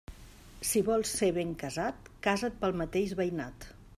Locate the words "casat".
1.65-2.11